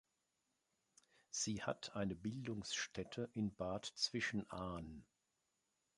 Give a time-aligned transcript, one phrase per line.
[1.29, 5.05] Sie hat eine Bildungsstätte in Bad Zwischenahn.